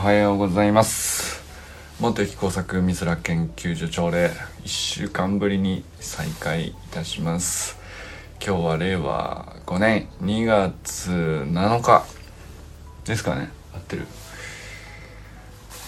[0.00, 1.42] はようございます。
[2.00, 4.30] 元駅工作美空研究所長で
[4.64, 7.76] 1週間ぶりに再開いたします。
[8.42, 12.06] 今日は令和5年2月7日
[13.04, 13.50] ですかね。
[13.74, 14.06] 合ってる。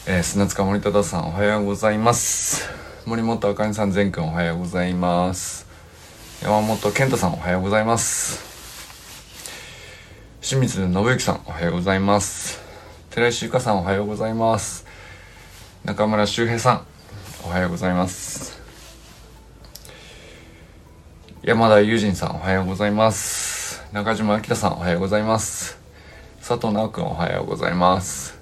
[0.06, 2.68] えー、砂塚森忠さんおはようございます。
[3.06, 5.66] 森本あかねさん全くんおはようございます。
[6.42, 8.44] 山本健太さんおはようございます。
[10.42, 12.61] 清水信之さんおはようございます。
[13.14, 14.86] 寺石ゆかさんおはようございます。
[15.84, 16.86] 中村修平さん
[17.44, 18.58] おはようございます。
[21.42, 23.84] 山田友人さんおはようございます。
[23.92, 25.78] 中島明さんおはようございます。
[26.38, 28.40] 佐藤直君おはようございます。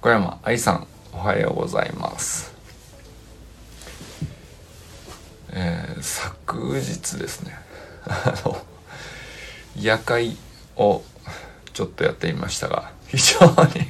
[0.00, 2.52] 小山愛さんおはようございます。
[5.52, 7.56] えー、昨日ですね。
[8.10, 8.56] あの
[9.76, 10.36] 夜会
[10.74, 11.04] を
[11.72, 13.86] ちょっとやってみましたが非常に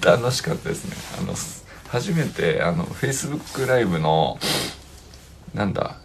[0.00, 0.96] 楽しかったですね。
[1.18, 1.34] あの
[1.88, 4.38] 初めてあの Facebook ライブの
[5.52, 5.98] なんだ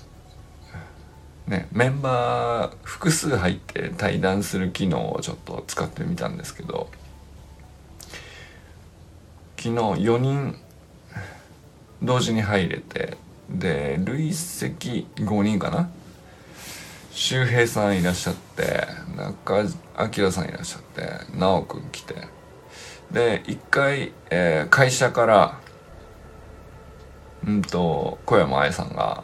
[1.48, 6.90] ねメンバー複数入って対談する機能をちょっと使ってみたんですけど
[9.58, 10.56] 昨日4人
[12.02, 13.18] 同時に入れて
[13.50, 15.90] で累積5人かな
[17.12, 19.64] 周平さんいらっしゃって中
[20.22, 21.04] 明さんいらっしゃって
[21.38, 22.16] 直くん来て。
[23.12, 25.60] で一回、えー、会社から
[27.46, 29.24] うんと小山愛さんが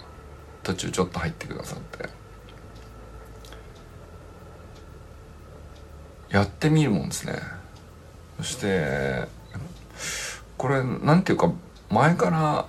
[0.63, 2.09] 途中ちょっと入ってくださって。
[6.29, 7.39] やってみるもんですね。
[8.37, 9.27] そして
[10.57, 11.53] これなんていうか
[11.89, 12.65] 前から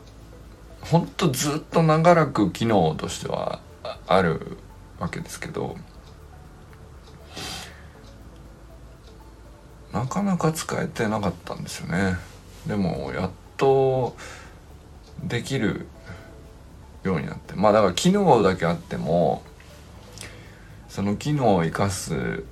[0.83, 3.61] ほんとずっと長らく機能としては
[4.07, 4.59] ある
[4.99, 5.77] わけですけど
[9.93, 12.17] なかなか使えてなかったんですよね
[12.67, 14.17] でもやっと
[15.23, 15.87] できる
[17.03, 19.43] ようになってまあだから機能だけあっても
[20.89, 22.45] その機能を生かす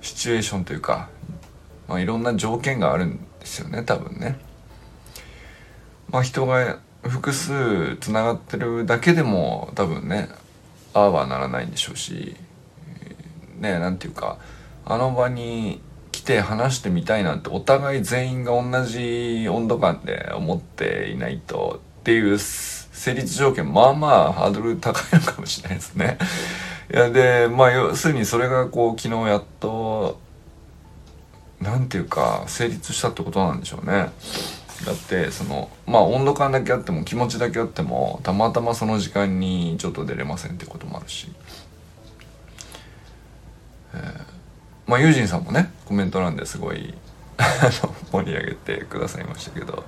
[0.00, 1.08] シチュエーションというか、
[1.88, 4.38] まあ、いろんな条件があるんですよね多分ね。
[6.10, 10.28] まあ、人が複数つながってるだけでも多分ね
[10.96, 12.34] ああはならないんでしょうし
[13.58, 14.38] ねなんていうか
[14.86, 26.16] あの場に来て話してみたいなんてお互い全員が同じ温度感で思っていないとっていう成立条件まあまあハードル高いのかもしれないですね。
[26.90, 30.18] いやでまあ要するにそれがこう昨日やっと
[31.60, 34.10] なんていうか成立したってことなんでしょうね。
[34.84, 41.28] だってそのまあ温度感だけあっても気持ちだけあってもたまたまその時間にちょっと出れませんってこともあるし、
[43.94, 44.00] えー、
[44.86, 46.94] まあユージンさんもねコメント欄ですごい
[48.12, 49.84] 盛り上げてくださいましたけど。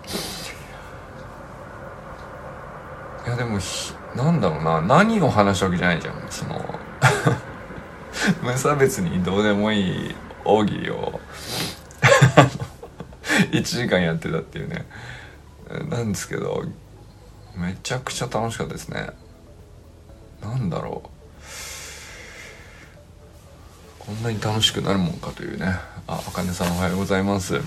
[3.27, 3.59] いやでも
[4.17, 6.81] なんだろうな何を話したわけじゃないじゃんその
[8.43, 10.15] 無差別にどうでもいい
[10.47, 11.21] 大喜利を。
[13.53, 14.87] 1時間やってたっていうね。
[15.91, 16.65] なんですけど
[17.57, 19.11] めちゃくちゃ楽しかったですね。
[20.41, 21.09] なんだろう。
[23.99, 25.67] こんなに楽しくなるもんかというね。
[26.07, 27.57] ああかねさんおはようございます。
[27.57, 27.61] い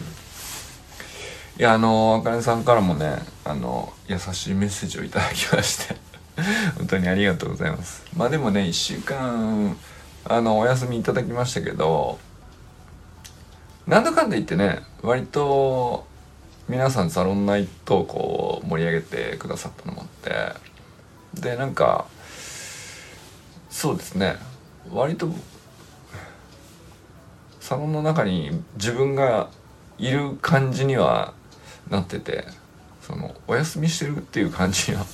[1.58, 5.96] やあのあかねさんからもねあの優しいメッセージをいただきまして。
[6.78, 8.04] 本当にありがとうございます。
[8.16, 9.78] まあでもね1週間
[10.26, 12.18] あのお休みいただきましたけど
[13.88, 16.06] なんだかんだ言ってね割と
[16.70, 20.08] 皆さんサロンナイトを盛り上げてくださったのもあっ
[21.36, 22.06] てでなんか
[23.70, 24.36] そうですね。
[24.92, 25.30] 割と
[27.60, 29.50] サロンの中に自分が
[29.98, 31.34] いる感じには
[31.90, 32.46] なってて
[33.02, 35.06] そのお休みしてるっていう感じには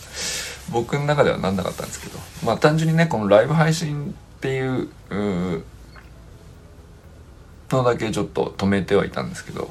[0.72, 4.89] 僕の中ではなんなかったんですけどまあ単純にねこのライブ配信っていう
[7.71, 9.69] のだけちょっと止めてはいたんですけど。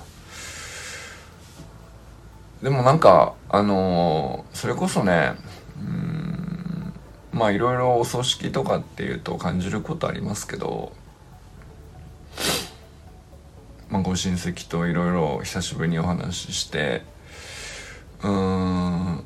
[2.63, 5.35] でもなんかあのー、それこそね
[5.79, 6.93] うん
[7.33, 10.93] まあいろいろお葬式とかっていうと感じることありますけど、
[13.91, 17.03] まあ、ご親戚といろいろ久しぶりにお話しして
[18.23, 19.25] うん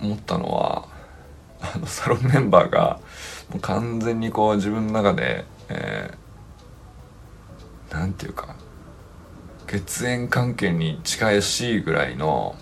[0.00, 0.88] 思ったのは
[1.60, 2.98] あのサロンメンバーが
[3.50, 6.27] もう完全にこう自分の中で、えー
[7.90, 8.54] 何て言うか
[9.66, 12.56] 血縁関係に近いしぐらいの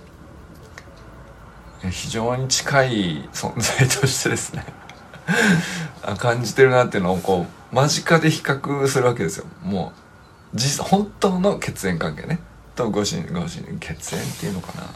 [1.90, 4.64] 非常に近い存在としてですね
[6.19, 9.46] 感じてるなっていうのをこう間近で比較するわけですよ。
[9.62, 9.93] も
[10.55, 12.38] う実本当の血縁関係ね。
[12.75, 14.88] とご親ご親血縁っていうのかな。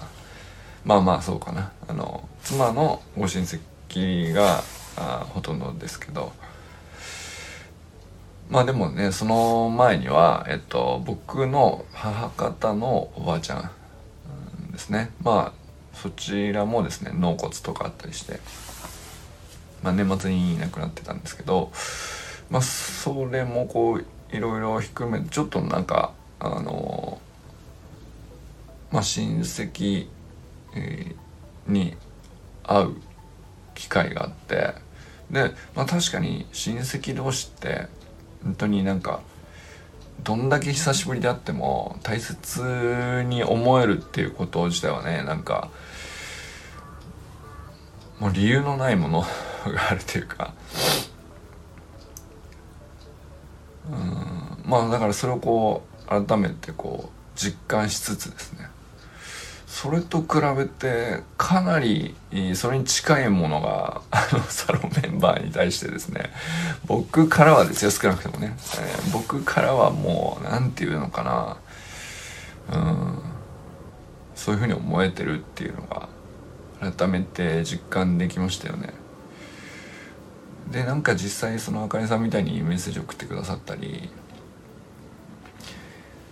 [0.84, 1.72] まあまあそうかな。
[1.88, 4.62] あの妻のご親戚が
[4.96, 6.32] あほとんどですけど。
[8.50, 15.12] まあでもねその前には、えっと、僕の母方のおばあちゃんですね。
[15.22, 18.40] まあそちらもですね納骨とかあったりして、
[19.82, 21.70] まあ、年末にいなくなってたんですけど
[22.50, 24.04] まあそれもこう
[24.34, 27.20] いろいろ含めちょっとなんかあの
[28.90, 30.08] まあ親戚、
[31.66, 31.96] に
[32.64, 32.96] 会う
[33.74, 34.74] 機会があって
[35.30, 37.86] で、まあ、確かに親戚同士って
[38.44, 39.20] 本当になんか
[40.22, 45.70] どんだけ久しぶりであっても大切に思えるっていうこと自体はねなんか
[48.18, 49.28] もう理由のないものが
[49.90, 50.52] あるというか。
[53.90, 54.70] うん。
[54.70, 58.68] まあだからそれをこう改めてこう実感しつつですね。
[59.70, 62.16] それと比べてかなり
[62.54, 66.32] それに近いものが あのサロンメンバーに対してですね。
[66.86, 71.56] 僕からはですよ少なくてもね、えー、僕からはもう何て言うのかな。
[72.76, 73.22] うん。
[74.34, 76.08] そういうふうに思えてるっていうのが
[76.92, 78.92] 改めて実感できましたよね。
[80.72, 84.10] でなんか実際そのあかりさんみたいにメッセージ送ってくださったり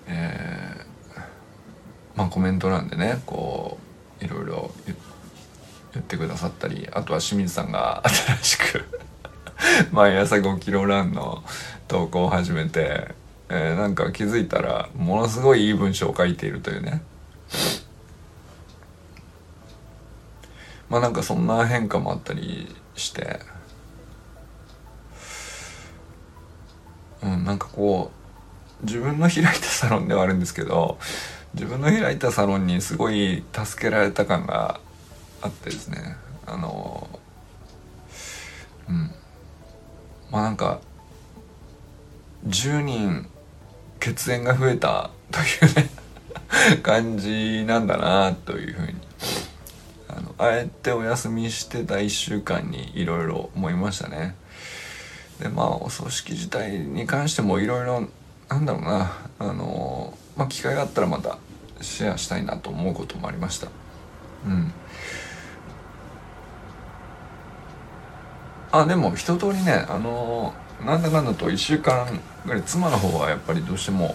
[0.09, 0.85] えー、
[2.19, 3.79] まあコメント欄でねこ
[4.21, 4.71] ういろいろ
[5.95, 8.85] 言ってくださったりあとは清水さんが新しく
[9.93, 11.45] 毎朝5キロランの
[11.87, 13.15] 投稿を始めて、
[13.49, 17.03] えー、なんか気づいたらものすごいいい文章を書いているというね。
[20.91, 23.39] まあなんかそんな変化もあったりして。
[27.23, 28.13] うんなんかこ
[28.83, 30.99] う自分の開いたサロンではあるんですけど
[31.55, 34.81] 自分の開いたサロンにすごい助けられた感が
[35.41, 36.17] あってですね。
[36.47, 37.09] あの
[38.89, 39.11] うん。
[40.31, 40.81] まあなんか
[42.47, 43.29] 10人
[44.01, 45.91] 血縁が増えたというね
[46.83, 48.95] 感じなんだなというふうに。
[50.09, 54.35] あのあえてお休みしてた1週間にいろいろ思いましたね。
[55.39, 58.09] でまあお葬式自体に関してもいろいろ
[58.49, 59.13] なんだろうな。
[59.39, 61.39] あのまあ機会があったらまた
[61.81, 63.69] シェアしたいなと思うこともありました
[64.47, 64.73] うん
[68.71, 70.55] あでも一通りねあの
[70.85, 72.07] なんだかんだと1週間
[72.47, 74.15] ぐらい妻の方はやっぱりどうしても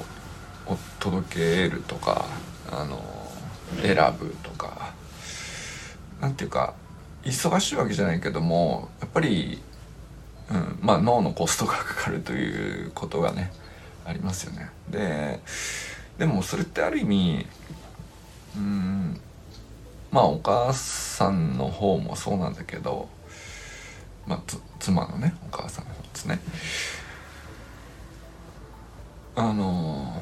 [1.00, 2.26] 届けるとか
[2.72, 3.02] あの
[3.82, 4.94] 選ぶとか
[6.22, 6.74] なんていうか
[7.24, 9.62] 忙しいわけじゃないけどもやっぱり、
[10.52, 13.52] うん、まあ脳のコストがかかるということがね
[14.06, 14.70] ありますよね。
[14.90, 15.40] で
[16.18, 17.46] でもそれってある意味
[18.56, 19.20] うん
[20.12, 23.10] まあお母さんの方もそうなんだけど、
[24.28, 24.42] まあ、
[24.80, 26.40] 妻のねお母さんの方ですね。
[29.36, 30.22] あの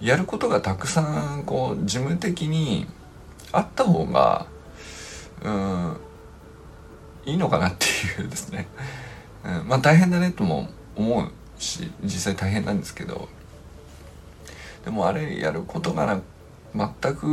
[0.00, 2.86] やることがたくさんこう事務的に
[3.52, 4.46] あった方が
[5.44, 5.96] うん
[7.26, 7.86] いいのかなって
[8.20, 8.66] いうですね、
[9.44, 13.28] うん、まあ大変だねとも思うし実際大変なんですけど
[14.84, 16.20] でもあれやることがな
[16.74, 17.26] 全く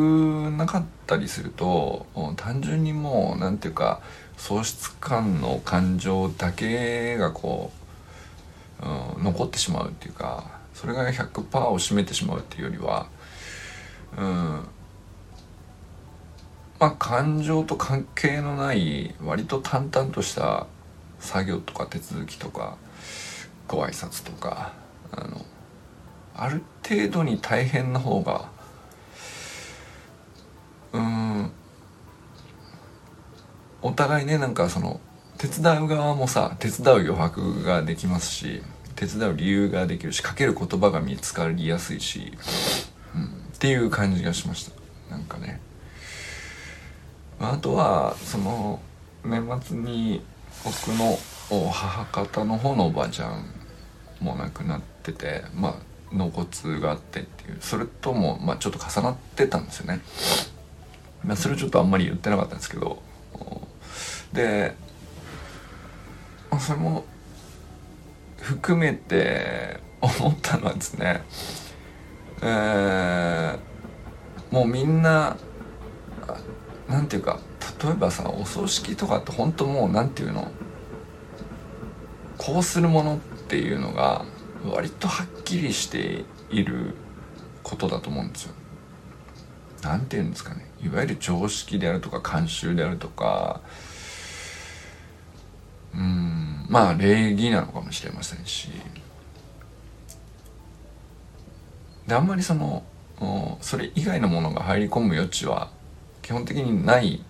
[0.58, 2.06] なかったりすると
[2.38, 4.01] 単純にもう何ていうか
[4.38, 7.72] 喪失感の感情だけがこ
[8.82, 11.39] う、うん、残ってしまうっていうかそれが100%
[11.70, 13.08] を占めてしまうっていうよりは、
[14.18, 14.25] うん、
[16.80, 20.68] まあ感情と関係のない割と淡々とした
[21.20, 22.77] 作業とか手続きとか
[23.68, 24.74] ご挨拶とか
[25.12, 25.46] あの
[26.38, 28.50] ある程度に大変な方が
[30.94, 31.51] うん
[33.82, 35.00] お互いねなんかその
[35.38, 38.62] 手伝う側もさ手伝う余白ができますし
[38.96, 42.34] 手伝う理由ができるしかける言葉が見つかりやすいし、
[43.15, 44.72] うん、っていう感じがしました。
[45.12, 45.62] なんかね。
[47.39, 48.79] あとはその
[49.24, 50.22] 年末に
[50.65, 51.20] 僕の
[51.72, 53.46] 母方の方のおばあちゃん
[54.20, 55.75] も亡くなっててまあ
[56.11, 60.01] 納骨があってっていうそれとも、まあ、ちょっと重なってたんですよね。
[61.23, 63.01] まあ、それちょっとあんまり言ってなかったんですけど
[64.31, 64.75] で
[66.59, 67.05] それも
[68.37, 71.23] 含めて思ったのはですね
[72.41, 73.59] えー、
[74.51, 75.37] もうみんな
[76.87, 77.39] 何ていうか
[77.83, 80.51] 例えばさお葬式とかって本当もう何ていうの
[82.37, 84.23] こうするものっていうのが
[84.65, 86.93] 割とはっきりしている
[87.63, 88.53] ことだと思うんですよ。
[89.83, 90.65] 何て言うんですかね。
[90.81, 93.61] いわゆる常識であるとか慣習であるとか。
[95.93, 96.65] うん。
[96.69, 98.69] まあ礼儀なのかもしれませんし。
[102.07, 102.83] であんまりその
[103.61, 105.71] それ以外のものが入り込む余地は
[106.21, 107.23] 基本的にない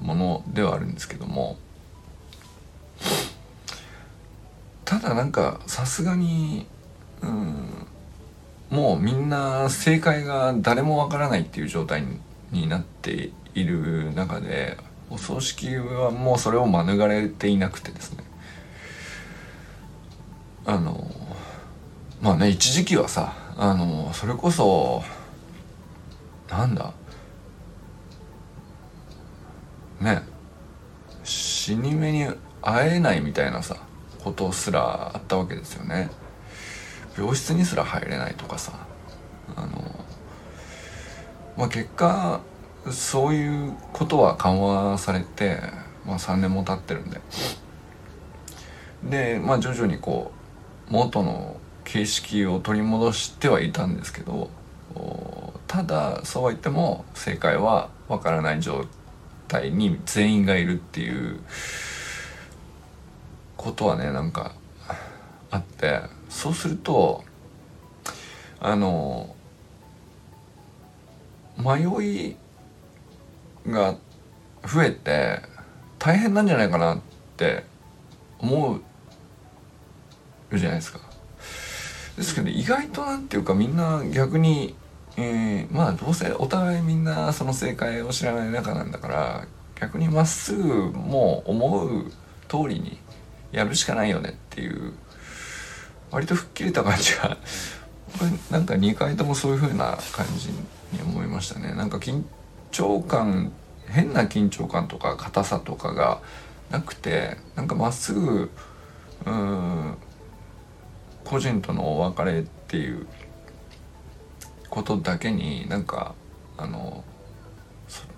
[0.00, 1.58] ものではあるんですけども。
[4.90, 6.66] ただなんかさすがに
[7.22, 7.86] うん
[8.70, 12.02] もうみんな正解が誰もわからないっていう状態
[12.50, 14.76] になっている中で
[15.08, 18.24] お葬式はもうそれを免れていなくてですね。
[20.66, 21.08] あの
[22.20, 25.04] まあね一時期はさあのそれこそ
[26.50, 26.92] なんだ
[30.00, 30.22] ね
[31.22, 32.26] 死に目に
[32.60, 33.76] 会えないみたいなさ
[34.22, 36.10] ことすらあったわけですよね。
[37.16, 38.72] 病室にすら入れないとかさ。
[39.56, 39.68] あの
[41.56, 42.40] まあ結果
[42.90, 45.60] そういうことは緩和されて、
[46.06, 47.20] まあ、3年も経ってるんで。
[49.04, 50.32] でまあ徐々にこ
[50.88, 54.50] う元の形式を取り戻してはいたんですけど
[55.66, 58.84] ただそうは言っても正解はわからない状
[59.48, 61.40] 態に全員がいるっていう
[63.60, 64.54] ことはねなんか
[65.50, 66.00] あって
[66.30, 67.22] そうすると
[68.58, 69.36] あの
[71.58, 72.36] 迷い
[73.66, 73.96] が
[74.66, 75.40] 増えて
[75.98, 77.00] 大変なんじゃないかなっ
[77.36, 77.64] て
[78.38, 78.80] 思
[80.50, 81.00] うじゃないですか。
[82.16, 84.74] ですけど意外となんていうかみんな逆に、
[85.18, 89.46] えー、まあどうせお互いみんなその正解を知らない中なんだから
[89.78, 92.10] 逆にまっすぐもう思う
[92.48, 92.98] 通りに
[93.52, 94.92] やるしかないよねっていう
[96.10, 97.36] 割と吹っ切れた感じが
[98.50, 101.72] なんか2回ともそういう風な感じに思いましたね。
[101.74, 102.24] なんか緊
[102.72, 103.52] 張感
[103.86, 106.20] 変な緊張感とか硬さとかが
[106.70, 108.50] なくてなんかまっすぐ
[109.26, 109.96] うん
[111.24, 113.06] 個人とのお別れっていう
[114.68, 116.14] ことだけになんか
[116.56, 117.04] あの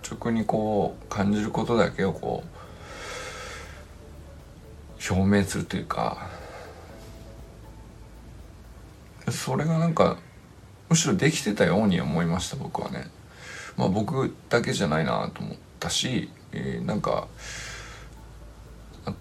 [0.03, 2.62] 率直にこう感じることだけをこう
[5.11, 6.29] 表明するというか
[9.31, 10.19] それがなんか
[10.89, 13.11] むしろできてたように思いました僕はね。
[13.77, 17.29] まあ僕だけじゃないなと思ったし、えー、なんか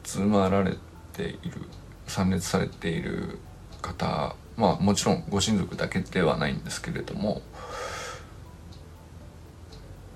[0.04, 0.76] 集まられ
[1.14, 1.62] ている
[2.08, 3.40] 参列されている
[3.82, 7.42] 方まあもちろんご親族だけではないんですけれども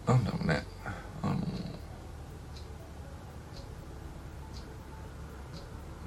[0.05, 0.63] なんだろうね
[1.23, 1.37] あの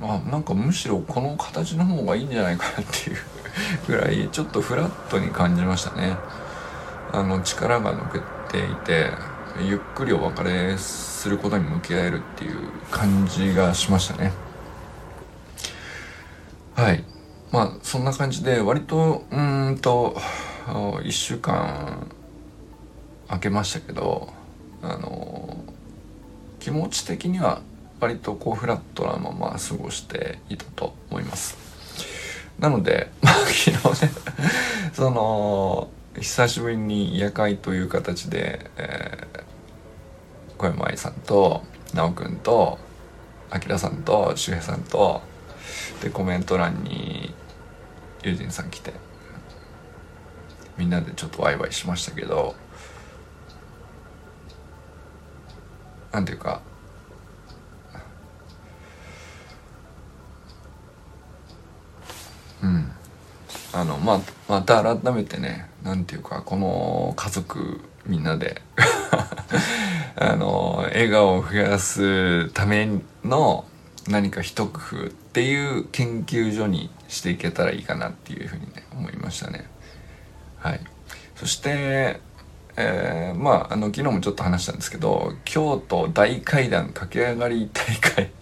[0.01, 3.17] まあなんかむしろこの形の方がいいんじゃないかなっていう
[3.87, 6.17] ぐらいちょっとフラットに感じましたね。
[7.13, 9.11] あの力が抜けていて
[9.61, 14.33] ゆっくりお別れすることに向き合えるっていう感じがしましたね。
[16.75, 17.05] はい。
[17.51, 20.17] まあそんな感じで割とうんと
[20.67, 22.07] 1週間
[23.27, 24.33] 空けましたけど
[24.83, 25.57] あの
[26.61, 27.63] 気持ち的には
[28.01, 31.57] 割とこうフラットなまま過ごしていたと思います。
[32.59, 34.13] なので、 まあ、昨日ね
[34.93, 35.89] その
[36.21, 39.43] 久しぶりに夜会という形で、えー、
[40.57, 41.63] 小山愛さんと
[41.93, 42.79] 奈くんと
[43.51, 45.23] あきらさんと周平さんと
[46.03, 47.35] でコメント欄に
[48.23, 48.93] 友人さん来て
[50.77, 52.55] みんなでちょっとワイワイしましたけど
[56.13, 56.61] なんていうか
[62.63, 62.93] うん。
[63.73, 68.63] あのままた改めてねなんていうかこの家族みんなで
[70.17, 72.89] あの笑顔を増やすため
[73.25, 73.65] の
[74.09, 79.67] 何か一工夫っていう研究所にしていけたらいいかなっていうふうにね思いましたね。
[80.59, 80.81] はい、
[81.37, 82.21] そして、
[82.77, 88.33] えー、まああの昨日もちょっと話したんですけど京都大階段駆け上がり大会。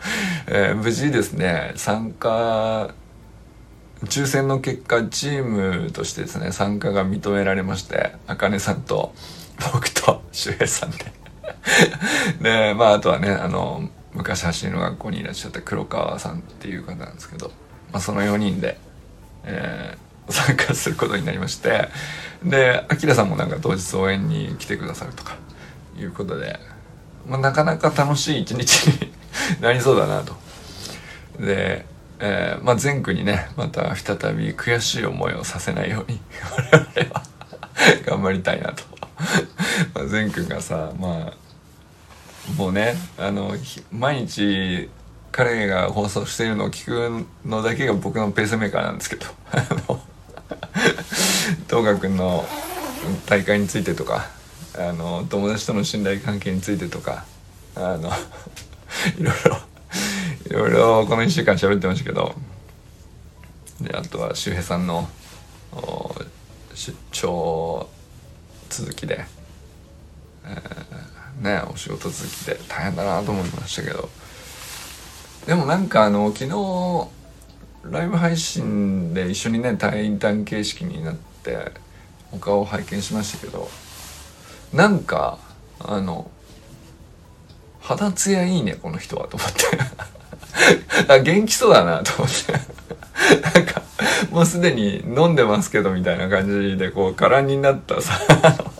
[0.46, 2.94] えー、無事ですね参加
[4.04, 9.12] 抽選の結果チームとしてですね参加が認められましてあかねさんと
[9.72, 11.12] 僕と周平さんで
[12.40, 17.50] でまああとはねあの昔走りの学校にいらっしゃった黒川さんっていう方なんですけど、
[17.92, 18.78] まあ、その4人で、
[19.44, 21.88] えー、参加することになりまして
[22.44, 25.36] であきらさんもなんか当日応援に来てくださるとか
[25.98, 26.58] いうことで、
[27.26, 29.12] まあ、なかなか楽しい一日に
[29.60, 30.36] なりそうだなと。
[31.40, 31.84] で、
[32.20, 36.20] えー、まあ、前区にねまた再び悔しい思いをさせないように
[36.50, 37.22] 我々は
[38.04, 38.82] 頑張りたいなと。
[39.94, 41.48] まあ善くんがさまあ
[42.56, 43.54] もうねあの
[43.92, 44.88] 毎日
[45.30, 49.26] 彼が放送しているのを聞くのだけが僕のペースメーカーなんですけど
[51.68, 52.44] 東賀君の
[53.26, 54.26] 大会についてとか
[54.76, 57.24] あの友達との信頼関係についてとか
[57.74, 58.10] あの
[59.18, 59.58] いろいろ
[60.48, 62.34] いろいろこの1週間喋ってましたけど。
[63.80, 65.08] であとは周平さんの
[66.74, 67.88] 出張
[68.68, 69.24] 続きで、
[70.44, 74.08] えー、ねお仕事続きで大変だなと思いましたけど。
[75.46, 77.08] でもなんかあの昨日
[77.90, 81.72] ライブ配信で一緒にね対談形式になって
[82.32, 83.68] お顔を拝見しましたけど。
[84.72, 85.38] なんか
[85.80, 86.30] あの
[87.80, 90.17] 肌ツヤいいねこの人はと思って。
[91.08, 92.78] あ元気そうだなと思って。
[93.54, 93.82] なんか
[94.30, 98.18] もうすでに飲んでますけどみたいな感じでこう空になったさ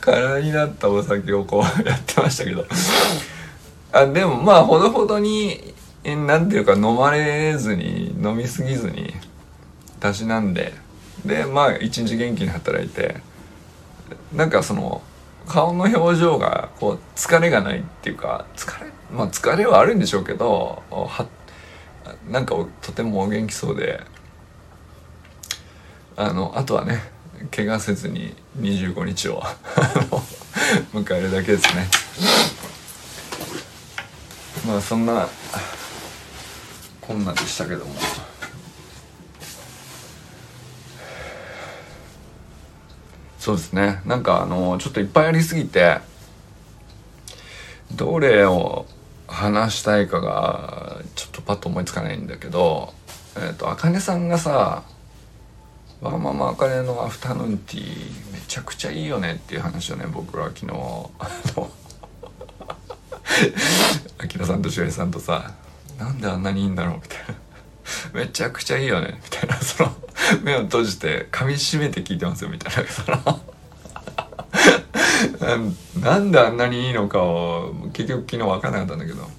[0.00, 2.66] 空になったお酒をこうやってましたけど。
[3.92, 9.14] あでもまあほどほどになんていうか飲まれずに飲みすぎずに
[10.00, 10.74] たしなんで。
[11.24, 13.16] でまあ一日元気に働いて。
[14.32, 15.02] なんかその
[15.46, 21.26] 顔の表情がこう疲れがないっていうか疲れまあ疲れはあるんでしょうけどは
[22.28, 24.00] なんかとてもお元気そうで。
[26.20, 27.00] あのあとはね
[27.54, 29.40] 怪我せずに25日を
[30.92, 31.86] 迎えるだけですね。
[34.66, 35.28] まあそんな
[37.00, 37.94] こんなでしたけども。
[43.38, 44.02] そうですね。
[44.04, 45.98] なんかあのちょっといっぱいありすぎて
[47.92, 48.77] どれを
[49.38, 52.92] 話したいかがちょっとパッと思いつかないんだけど
[53.36, 54.82] えっ、ー、とあかねさんがさ
[56.02, 60.72] 「わがままあかねのアフタヌーンティーめちゃくちゃいいよね」っていう話をね僕は昨日
[64.18, 65.52] あきらさんとしおりさんとさ
[65.98, 67.34] なんであんなにいいんだろうみたいな。
[68.12, 69.90] めちゃくちゃいいよねみたいなその
[70.42, 72.90] 目を閉じて噛みしめて聞いてますよみたいな。
[72.90, 73.40] その
[76.00, 79.37] なんであんなにいいのかを結局昨日分からなかったんだけど。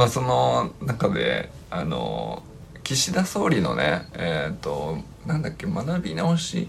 [0.00, 2.42] まあその中であの
[2.84, 6.68] 岸田総理のねえっ、ー、となんだっけ学び直し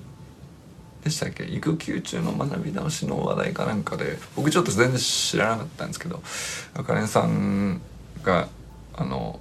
[1.02, 6.22] でしたっけ育休中の学び直しの話題かなんかで僕ちょっと全然知らなかったんですけど
[6.74, 7.80] あかねさん
[8.22, 8.50] が
[8.96, 9.39] あの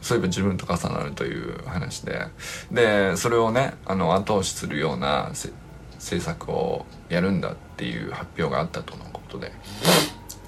[0.00, 2.28] そういえば自分と重なるという話で
[2.72, 5.32] でそれをねあの後押しするような
[5.98, 9.52] 政策をやるんだっていう発表があったとのことで。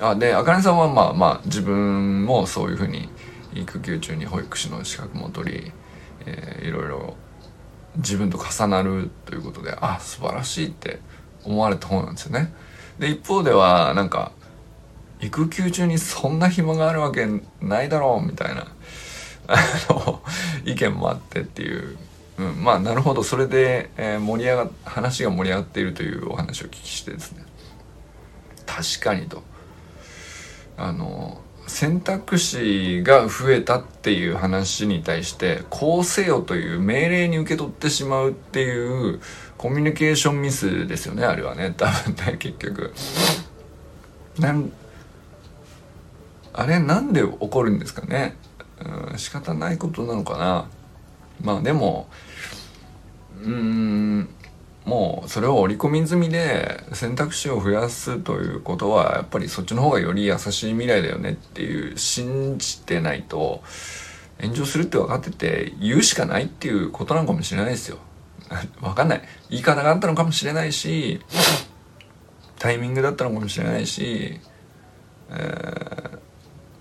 [0.02, 3.08] あであかねさんはまあまあ自分もそういうふうに
[3.54, 5.72] 育休中に保育士の資格も取り、
[6.26, 7.16] えー、いろいろ
[7.96, 10.98] 自分と重なるということであ素晴らしいって
[11.44, 12.52] 思われた方なんですよね。
[12.98, 14.32] で一方ではなんか
[15.20, 17.28] 育休中にそんな暇があるわけ
[17.60, 18.66] ないだろうみたいな
[19.46, 19.56] あ
[19.88, 20.20] の
[20.64, 21.96] 意見もあってっていう、
[22.38, 23.22] うん、まあなるほど。
[23.22, 27.44] それで、えー、盛り上が話が盛り上がっているというお話を聞きしてですね。
[28.66, 29.51] 確かにと。
[30.76, 39.20] あの選択肢が増えたっていう話に対してこうせよという命令に受け取ってしまうっていう
[39.56, 41.72] コミュニケーションミスですよねあれはね。
[41.76, 42.92] 多分ね結局。
[44.38, 44.72] なん
[46.52, 48.36] あれなんで起こるんですかね。
[49.12, 50.68] うん仕方ないことなのかな。
[51.40, 52.08] まあでも
[53.42, 54.28] うん
[54.84, 63.62] もうそれを織り込み済みで選択肢を増やすということはやっぱりそっちの方がより優しい未来だよねっていう信じてないと
[64.40, 67.98] 炎上するって分かってて言うしかないっていうことなのかもしれないですよ。
[68.80, 69.22] 分かんない。
[69.50, 71.20] 言い方があったのかもしれないし
[72.58, 74.40] タイミングだったのかもしれないし、
[75.30, 76.18] え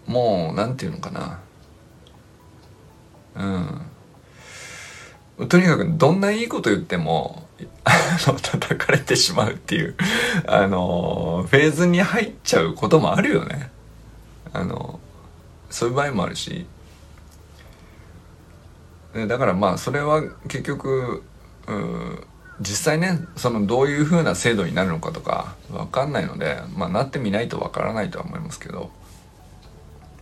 [0.07, 1.39] ー、もう何て言うのかな
[5.39, 7.47] うんとにかくどんないいこと言っても
[8.27, 9.95] の叩かれてしまうっていう
[10.47, 13.71] あのフェーズに入っちゃうこともあるよね。
[14.53, 14.99] あの
[15.69, 16.65] そういう場合もあるし。
[19.27, 21.23] だからまあそれは結局
[22.61, 28.91] 実際ねそのどういうふうな制度になるのかとか分かんないので、まあ、なってみないと分からないとは思いますけど。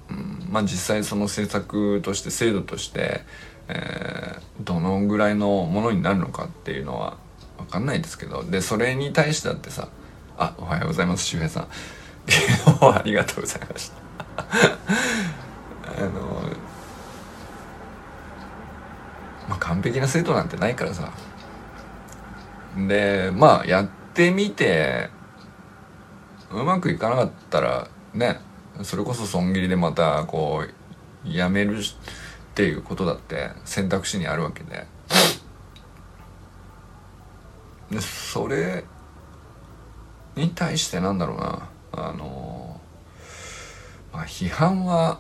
[0.10, 3.22] うんまあ、実際その政策として制度として、
[3.68, 7.18] えー、どのぐらいのものになるのかっていうのは
[7.60, 9.90] 分かんないですけどでそれに対してだってさ
[10.38, 11.68] 「あおはようございます周平さん」
[12.30, 13.92] 昨日ありがとうございまし
[14.36, 14.44] た
[15.98, 16.42] あの
[19.50, 21.12] まあ完璧な制度なんてないからさ。
[22.88, 25.10] でまあやってみて
[26.52, 28.40] うまくいかなかったらね
[28.84, 31.82] それこそ損切りでまたこうやめるっ
[32.54, 34.86] ていうことだって選択肢にあるわけで。
[37.92, 38.84] でそれ
[40.36, 42.80] に対してなんだろうなあの
[44.14, 45.20] まあ批判は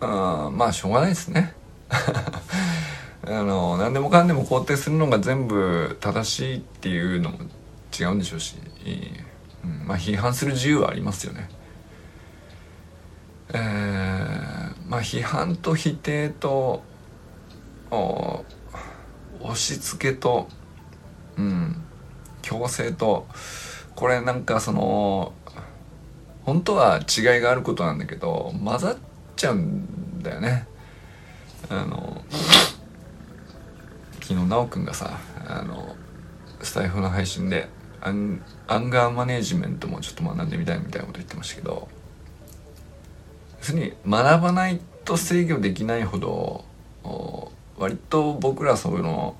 [0.00, 1.54] あまあしょうがないですね
[3.26, 7.38] あの何でもかんでも肯定するのが全部正しいっていうのも
[7.98, 8.56] 違うんでしょうし、
[9.64, 11.48] うん、まあ批判する自由はありますよね。
[13.52, 16.82] えー、まあ批判と否定と
[17.90, 18.44] 押
[19.56, 20.48] し付けと、
[21.36, 21.82] うん、
[22.42, 23.26] 強制と
[23.94, 25.32] これなんかその
[26.44, 28.96] 本当は違いがあることなんだけど混ざっ
[29.36, 30.66] ちゃうんだよね。
[31.68, 32.22] あの
[34.20, 35.96] 昨日奈くんがさあの
[36.62, 37.68] スタイフの配信で
[38.00, 41.88] アンアンガーマネジメントもちょっと学んでみたいみたいなこと言ってましたけど
[43.58, 46.64] 要するに学ばないと制御できないほど
[47.78, 49.36] 割と僕らそういうの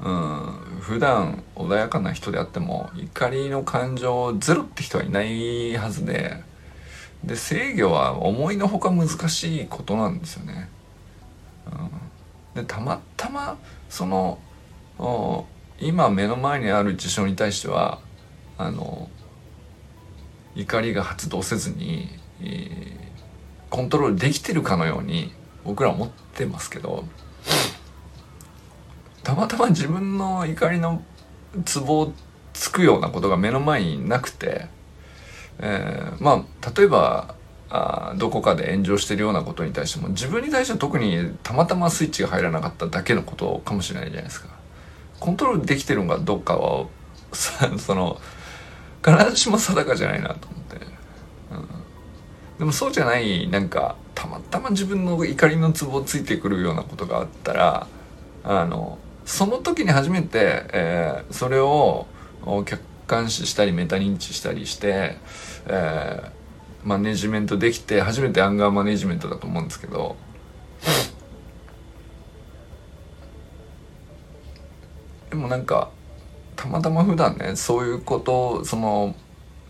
[0.00, 0.55] うん
[0.86, 6.44] 普段穏やかな人であっても怒りの感情ゼロって人はいないはずで
[7.24, 10.68] で制御は思いのほか難しいことなんですよね。
[12.54, 14.38] うん、でたまたまその
[15.80, 17.98] 今目の前にある事象に対しては
[18.56, 19.10] あの
[20.54, 22.98] 怒りが発動せずに、えー、
[23.70, 25.32] コントロールできてるかのように
[25.64, 27.04] 僕ら思ってますけど
[29.26, 31.02] たまたま自分の怒りの
[31.64, 32.12] ツボを
[32.52, 34.68] つくようなことが目の前になくて、
[35.58, 37.34] えー、まあ例えば
[37.68, 44.48] あどこかで炎上してるようなことに対しても自分に対しては特にたまたまスイッチが入らなかっただけのことかもしれないじゃないですか。
[45.18, 46.86] コントロールできてるのかどうかは
[47.32, 48.20] その
[49.04, 50.76] 必ずしも定かじゃないなと思って、
[51.50, 57.88] うん、でもそうじゃないなんかたまたま自分の怒りのツボをついてくるようなことがあったら
[58.44, 62.06] あのその時に初めて、えー、それを
[62.64, 65.16] 客観視したりメタ認知したりして、
[65.66, 66.30] えー、
[66.84, 70.16] マネジメントできて初めてアンガーマネジメントだと思うんですけど
[75.30, 75.90] でもなんか
[76.54, 79.16] たまたま普段ねそういうことその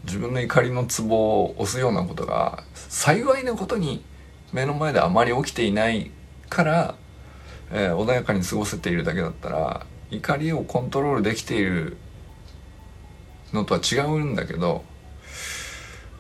[0.05, 4.05] 自分の怒りのツボを押すようなことが幸いなことに
[4.53, 6.11] 目の前であまり起きていない
[6.49, 6.95] から、
[7.73, 11.97] えー、穏やかに過ごせているだけだったら怒りをコントロールできている
[13.53, 14.85] のとは違うんだけど、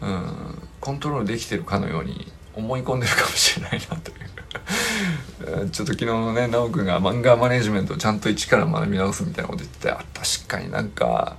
[0.01, 4.27] うん、コントロールできてるかのように思い込んでるかもしれないなという。
[5.71, 11.37] ちょっと昨日のね奈くんが漫画マネジメントをちゃんと一から学び直すみたいなこと言ってあ確かになんか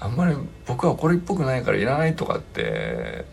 [0.00, 0.36] あんまり
[0.66, 3.24] 僕はこれっぽくないからいらないとかって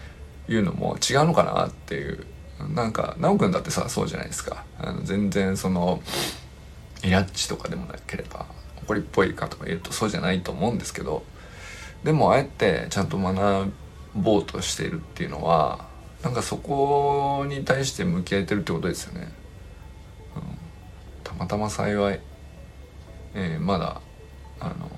[0.47, 2.25] いうのも違うのかなっていう
[2.67, 4.65] なんか奈くんだってさそうじゃないですか。
[4.77, 6.01] あの全然その
[7.03, 8.45] イラッチとかでもなければ
[8.83, 11.23] 怒りっぽいかとか言うとそうじゃないと思うんですけど
[12.03, 13.71] でもあえてちゃんと学
[14.15, 15.87] ぼうとしているっていうのは
[16.23, 19.31] なんかそこに対して向き合えてるってことですよね、
[20.35, 20.41] うん、
[21.23, 22.19] たまたま幸い、
[23.35, 24.01] えー、まだ
[24.59, 24.89] あの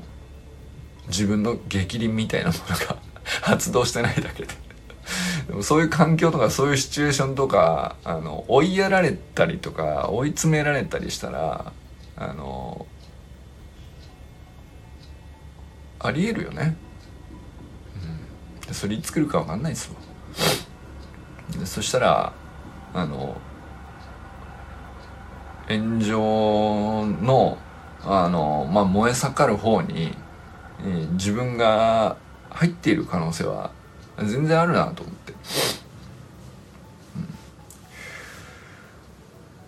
[1.07, 2.97] 自分の逆鱗みたいなものが
[3.43, 4.60] 発動してないだけで。
[5.47, 11.71] でもそういう環境とかそういうシチュエーションとかあの追いやられたりとか追い詰められたりしたら
[12.15, 12.85] あの
[15.99, 16.75] ありえるよね、
[18.67, 19.95] うん、それいつ来るか分かんないですよ
[21.65, 22.33] そしたら
[22.93, 23.39] あの
[25.67, 27.57] 炎上の
[28.03, 30.13] あの、まあ、燃え盛る方に、
[30.81, 32.17] えー、自分が
[32.49, 33.71] 入っている可能性は
[34.17, 35.33] 全然あるなと思って。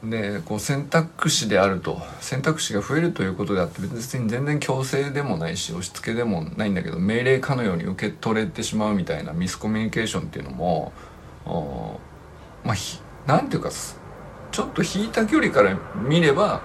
[0.04, 10.92] うん、でこう選択肢であると選択肢が増えるということであって別に全然強制でもないし押し付けでもないんだけど命令かのように受け取れてしまうみたいなミスコミュニケーションっていうのも
[12.64, 12.76] まあ
[13.28, 13.70] なんていうか
[14.52, 16.62] ちょっと引いた距離から見れば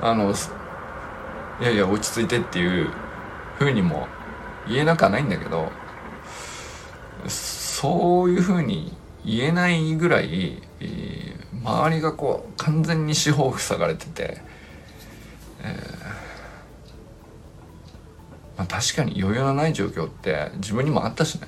[0.00, 0.32] あの
[1.60, 2.90] いやいや落ち着いてっていう
[3.58, 4.08] ふうにも
[4.68, 5.70] 言えなくはないんだけど
[7.28, 14.40] そういうふうに言えないぐらい、えー、周りがこう完全に四方塞がれてて、
[15.62, 16.26] えー
[18.56, 21.46] まあ、確かに余裕のない状況って自分にもあったしね。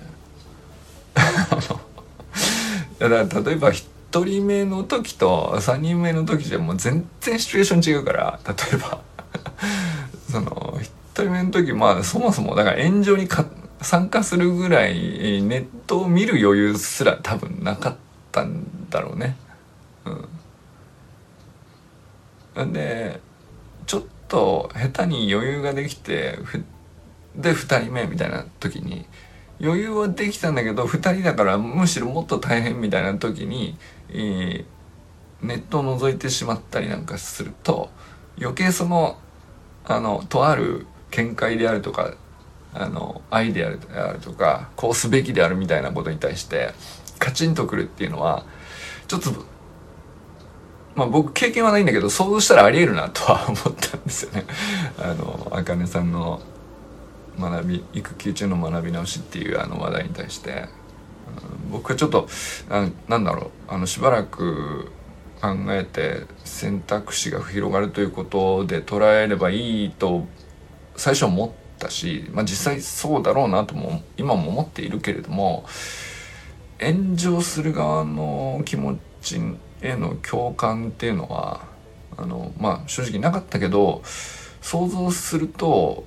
[2.98, 3.84] だから例えば1
[4.24, 9.00] 人目の時と3人目の時じゃもう全然シチュエーション違うから例えば。
[10.30, 13.46] その1人目の時まあそもそもだから炎上にか
[13.80, 17.96] 参加するぐらいネットを見る余裕すら多分なかっ
[18.32, 19.36] たんだろうね。
[22.56, 23.20] うん、で
[23.86, 26.38] ちょっと下手に余裕ができて
[27.36, 29.06] で2人目みたいな時に
[29.60, 33.76] 余裕はできたんだけど2人だからむしろもっと大変みたいな時に、
[34.10, 34.64] えー、
[35.42, 37.90] ネットを覗いてしまったりなんかすると
[38.40, 39.18] 余計その
[39.84, 42.14] あのとある見解であるとか
[42.78, 46.72] あのアイデアであるとかこうすべきであるみたいなことに対して
[47.18, 48.46] カチンとくるっていうのは
[49.08, 49.30] ちょっと
[50.94, 54.44] まあ僕経験はないんだけど想像したらありえるなとは思ったんですよね。
[54.98, 56.40] あのあかねさんの
[57.38, 60.68] 学び育休中の学び直しっていうあの話題に対して、
[61.70, 62.28] 僕はちょっと
[62.68, 64.90] あなんだろうあのしばらく
[65.40, 70.26] 考えて選択肢が広がるということで捉えればいいと
[70.96, 75.64] 最初思ったし、まあ、実際そうだろうなとも今も思っているけれども
[76.80, 79.40] 炎上する側の気持ち
[79.82, 81.62] への共感っていうのは
[82.16, 84.02] あのまあ正直なかったけど
[84.60, 86.04] 想像すると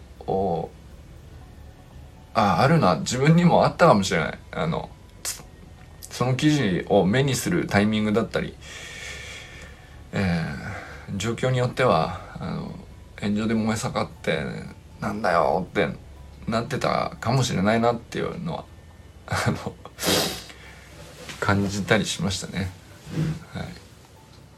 [2.33, 4.39] ああるな自分にもあったかもしれない。
[4.51, 4.89] あの
[6.09, 8.53] その記事を目にするタイミングだったり、
[10.11, 12.75] えー、状況によってはあの
[13.21, 14.43] 炎上で燃え盛って
[15.01, 15.89] なんだよって
[16.47, 18.65] なってたかもしれないなっていうのは
[19.27, 19.73] あの
[21.39, 22.71] 感じたりしましたね。
[23.53, 23.63] はい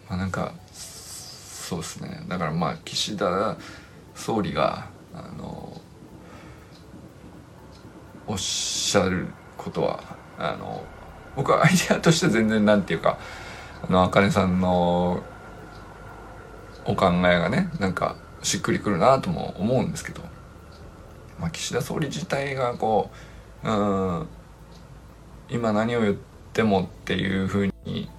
[0.10, 3.58] まあ、なんかそうですねだからまあ岸田
[4.14, 5.82] 総理があの
[8.28, 9.28] おっしゃる
[9.58, 10.04] ことは
[10.38, 10.84] あの
[11.36, 13.18] 僕はアイデアとして全然なんていうか
[13.88, 15.24] あの茜さんの
[16.86, 20.22] お考えがねなんかしっくりくるなとも思うんですけど、
[21.40, 23.10] まあ、岸田総理自体がこ
[23.64, 24.28] ううん
[25.50, 26.16] 今何を言っ
[26.54, 28.10] てもっていうふうに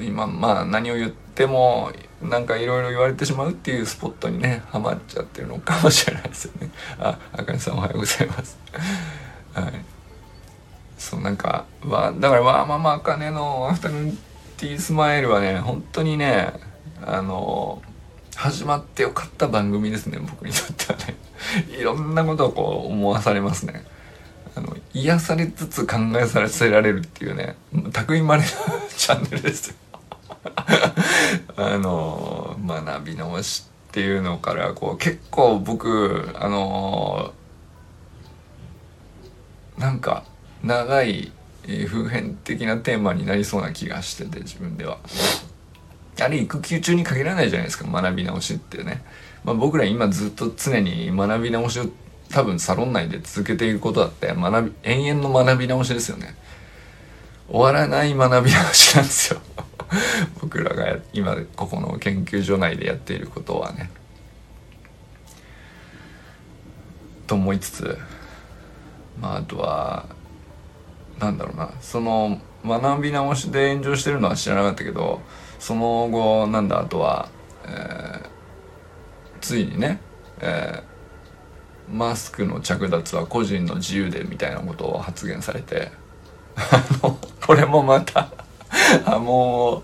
[0.00, 1.92] 今まあ何を言っても
[2.22, 6.70] なんかいろいろ言われてしまうっていうスポットにねハマっちゃってるのかもしれないですよね。
[6.98, 8.58] ああかねさんおはようございます。
[9.54, 9.84] はい。
[10.98, 14.18] そうなんかわだからわーママあかねのアフタヌーン
[14.56, 16.52] ティースマイルはね本当にね
[17.06, 17.80] あの
[18.38, 21.16] 始まってよかった番組ですね僕にとってはね。
[21.76, 23.84] いろんなことをこう思わされますね。
[24.54, 27.56] あの癒されつつ考えさせられるっていうね
[27.92, 28.48] 匠まれな
[28.96, 29.74] チャンネルですよ。
[31.56, 37.32] あの学び直しっていうのからこう結構僕あの
[39.78, 40.22] なんか
[40.62, 41.32] 長い
[41.88, 44.98] 普遍的なテーマになりそうな気がしてて自分では。
[46.20, 49.02] あれ育休中に限らないじゃないですか学び直しってね。
[49.44, 51.86] まあ、僕ら今ずっと常に学び直しを
[52.30, 56.34] 多分サロン内で続けていることだって学び延々の学び直しですよね。
[57.48, 59.40] 終わらない学び直しなんですよ。
[60.42, 63.90] 僕らが今ここの研究所内でやっていることはね。
[67.26, 67.98] と思いつつ
[69.20, 70.06] まああとは
[71.18, 75.20] なんだろうなその学び直しで炎上してるのは知らなかったけど
[75.58, 77.28] その後なんだあとは、
[77.66, 78.28] えー、
[79.40, 80.00] ついにね、
[80.40, 85.90] えー、マスクの着脱は個人の自由でみたいなことを発言されて
[86.56, 88.28] あのこれもまた
[89.04, 89.82] 波紋を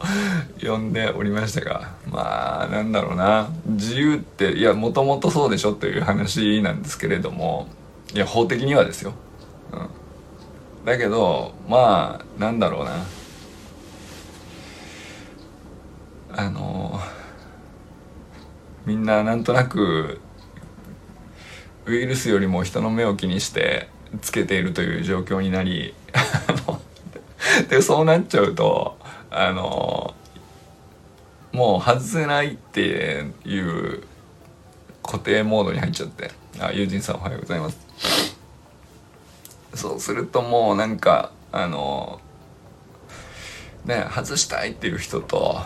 [0.62, 3.48] 呼んでおりましたがまあなんだろうな。
[3.66, 7.68] 自由っていやもともとそうでしょという話なんですけれども
[8.14, 9.14] いや法的にはですよ、
[9.72, 9.88] うん、
[10.84, 12.92] だけどまあなんだろうな。
[16.36, 17.00] あの
[18.86, 20.20] みんななんとなく
[21.86, 23.88] ウイルスよりも人の目を気にして
[24.20, 25.94] つけているという状況になり
[27.68, 28.98] でそうなっちゃうと
[29.30, 30.14] あの
[31.52, 34.02] もう外せないっていう
[35.02, 36.30] 固定モードに入っちゃって。
[36.60, 37.78] あ友人さんおはようございます。
[39.74, 42.20] そうするともうなんかあの
[43.84, 45.60] ね外したいっていう人と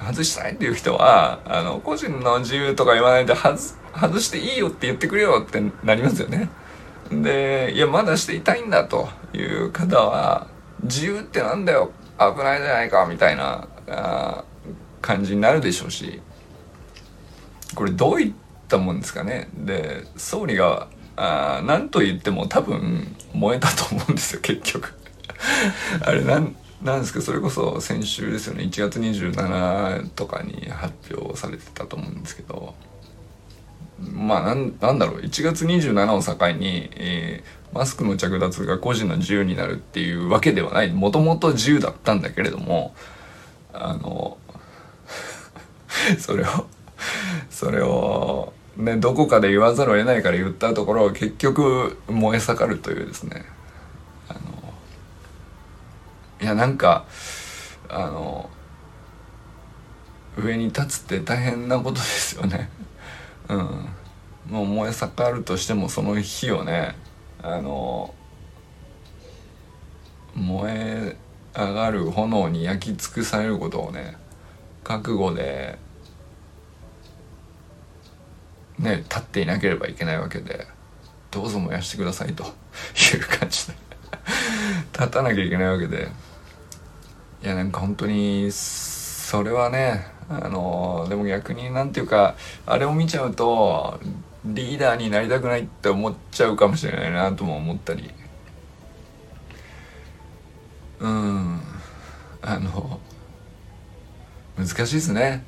[0.00, 3.56] 外したいっていう人はあの個人の自由とか言わないで外
[3.94, 6.48] 外していいよって言ってくれよってなりますよね。
[7.10, 10.46] でいやまだしていたいんだという方は
[10.82, 14.44] 自由ってなんだよ危ないじゃないかみたいなあ
[15.00, 16.20] 感じになるでしょうし
[17.74, 18.32] これどういっ
[18.68, 19.48] たもんですかね。
[19.54, 24.94] で総理があ何と言っても多分燃えたと思うんですよ結局。
[26.04, 28.64] あれなんなんですけどそれこそ先週ですよね。
[28.64, 32.74] 1月27とかに発表されてたと思うんですけど。
[34.00, 35.20] まあなんなんだろう。
[35.22, 40.92] 1月27を境に、えー、マスクの着脱が個人の自由になるっていうわけではない。
[40.92, 42.94] もともと自由だったんだけれども
[43.72, 44.38] あの
[46.18, 46.46] それを
[47.50, 53.44] それをねどこかで言わざるを得ないから言ったところ結局燃え盛るというですね。
[56.40, 57.04] いやなんか
[57.88, 58.48] あの
[60.36, 62.70] 上に立つって大変なことですよね。
[63.48, 63.88] うん。
[64.48, 66.96] もう燃え盛るとしてもその火をね
[67.42, 68.14] あの
[70.34, 71.16] 燃え
[71.54, 74.16] 上がる炎に焼き尽くされることをね
[74.84, 75.78] 覚悟で
[78.78, 80.66] ね立っていなければいけないわけで
[81.30, 82.46] どうぞ燃やしてくださいとい
[83.16, 83.74] う感じで
[84.92, 86.08] 立たなきゃいけないわけで
[87.42, 92.34] いやなんか本当にそれはねあのでも逆になんていうか
[92.66, 94.00] あれを見ちゃうと
[94.44, 98.10] リーダーになりたくないって思っちゃうかもしれないなとも思ったり。
[101.00, 101.60] うん。
[102.40, 103.00] あの
[104.56, 105.44] 難しいですね。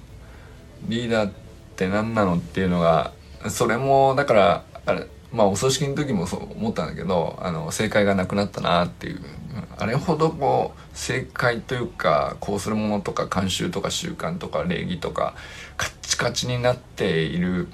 [0.86, 1.32] リーダーっ
[1.76, 3.12] て何なのっていうのが
[3.48, 9.20] それもだからあれまあお葬式の時もそう思ったんだけどあの正解がなくなったなっていう。
[9.78, 15.34] あれほどこう正解というかこうするものとか慣習とか習慣とか礼儀とか
[15.76, 17.66] カッチカチになっている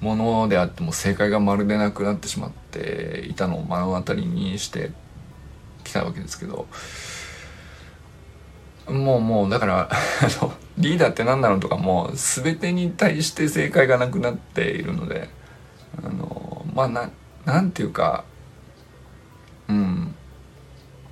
[0.00, 4.92] ものであっても正解がまるでなくなってしまっていたのを目の当たりにして
[5.84, 6.66] きたわけですけど。
[8.88, 9.96] もうもうだからあ
[10.42, 15.28] のリーダーって何なのとかもう全てに対して正解がなくなっているので。
[15.98, 17.10] あのまあな
[17.44, 18.24] なんていうか
[19.68, 20.14] うん。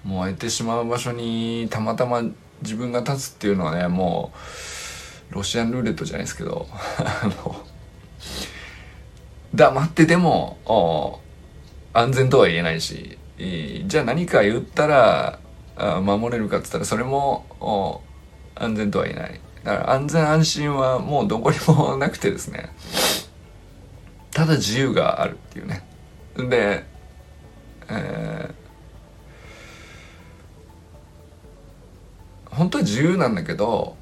[0.04, 2.22] 燃えてしまう場所にたまたま
[2.62, 4.32] 自分が立つっていうのはねも
[5.30, 6.66] うロシアンルーレットじゃないですけど
[6.98, 7.56] あの
[9.54, 11.20] 黙ってても
[11.92, 15.38] 安全とは言えないしじゃあ何か言ったら
[16.00, 18.02] 守れるかっつったらそれも
[18.54, 19.40] 安全とは言えない。
[19.64, 22.70] だから安全安心はもうどこにもなくてですね。
[24.32, 25.84] ただ自由があるっていうね。
[26.36, 26.84] で、
[27.88, 33.96] えー、本当は自由なんだけど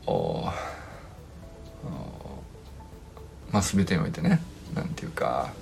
[3.50, 4.40] まあ全てにおいてね
[4.74, 5.52] なんていうか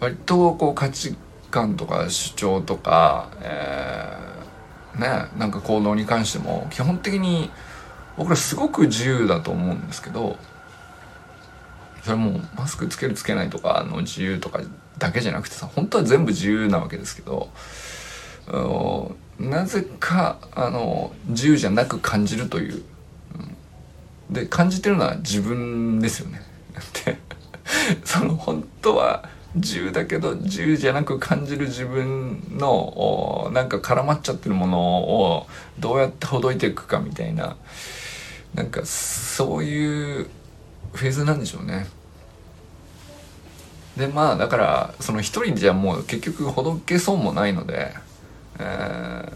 [0.00, 1.14] 割とこう価値
[1.50, 7.50] 観とか主張とか、えー、ねなんか行動に関しても基本的に
[8.16, 10.36] 僕らすごく自由だと思うんですけど
[12.06, 14.60] それもマスクつけるつけないとかの自由とか
[14.96, 17.50] だけじゃなくてさ本当は全部自由なわけですけど
[19.40, 22.84] なぜかあの自由じゃなく感じるという、
[24.28, 26.42] うん、で感じてるのは自分ですよね。
[27.04, 27.18] で
[28.04, 35.48] その本当は自由だけど自由じゃなく感じる自分のなんか絡まっちゃってるものを
[35.80, 37.56] どうやってほどいていくかみたいな
[38.54, 40.28] なんかそういう
[40.92, 41.86] フェーズなんでしょうね。
[43.96, 47.94] でまあだからその一人じゃもう結局ほどけそうもないので、
[48.58, 49.32] えー、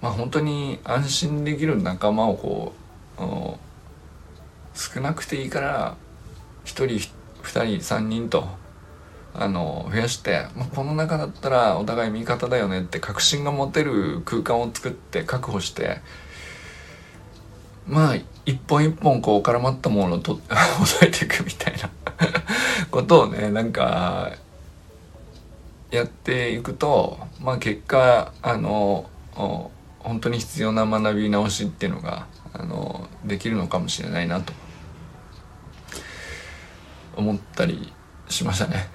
[0.00, 2.78] まあ本当に安心できる仲間をこう
[4.78, 5.96] 少なくていいから
[6.64, 7.00] 一人
[7.42, 8.46] 二人三人と
[9.34, 15.98] あの増やして、まあ、この中だったらお互い味方だよねって確信が持てる空間を作って確保して
[17.86, 21.90] まあ一本一本こう絡まったものをと ほえていくみたいな。
[22.90, 24.32] ことをねなんか
[25.90, 34.52] やっていくとまあ結果あの本当に必要な学び直しっていうのがあのできるのかもしれないなと。
[37.16, 37.92] 思ったり
[38.28, 38.88] しましたね。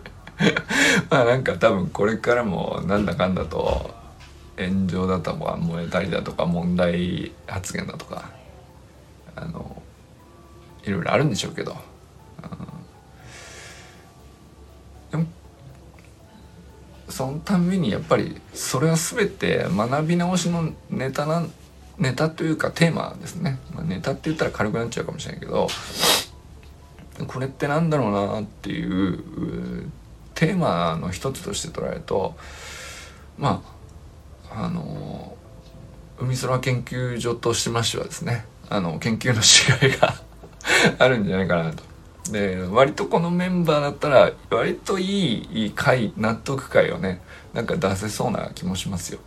[1.10, 3.94] まあなんか多分これからもなんだかんだと
[4.56, 8.30] 炎上だとか燃えたりだとか問題発言だとか
[9.36, 9.82] あの
[10.84, 11.76] いろいろあるんでしょうけど、
[17.08, 21.44] そのためにやっぱりそれは全て学び直しのネタな
[21.98, 25.68] ネタというかテーマですね、まあ、ネタって言ったら軽くなっちゃうかもしれないけど
[27.26, 29.90] これってなんだろうなっていう
[30.34, 32.36] テーマの一つとして捉えると
[33.36, 33.62] ま
[34.50, 35.36] ああの
[36.18, 40.14] 海空研究所としましてはですねあの研究のしがいが
[40.98, 41.82] あるんじゃないかなと。
[42.32, 47.20] で割とこのメンバーだったら割といい回納得回をね
[47.52, 49.20] なんか出せそうな気もしますよ。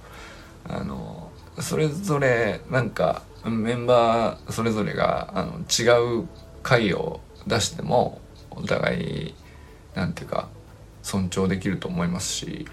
[0.68, 6.28] あのそれぞれなんかメンバーそれぞれがあの違う
[6.64, 8.22] 回を出しても
[8.52, 9.36] お互い
[9.96, 10.48] なんていうか
[11.02, 12.68] 尊重できると思いますし。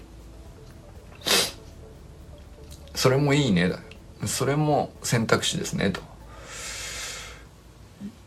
[2.95, 3.71] それもいいね
[4.25, 6.01] それも選択肢ですねと。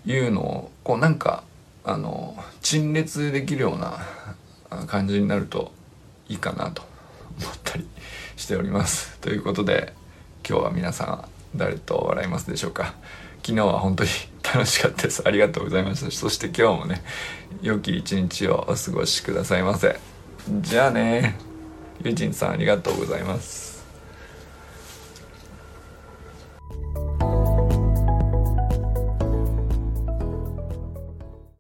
[0.05, 1.44] いうのをこうなんか
[1.85, 3.99] あの陳列できるような
[4.87, 5.72] 感じになると
[6.28, 6.83] いいかなと
[7.41, 7.87] 思ったり
[8.37, 9.18] しております。
[9.18, 9.93] ということで
[10.49, 11.05] 今日は皆さ
[11.55, 12.95] ん誰と笑いますでしょうか。
[13.45, 14.11] 昨日は本当に
[14.43, 15.22] 楽しかったです。
[15.26, 16.11] ありがとうございました。
[16.11, 17.03] そして今日もね
[17.61, 19.99] 良き一日をお過ごしくださいませ。
[20.61, 21.37] じゃあね。
[22.05, 23.72] ゆうちんさんありがとうございます。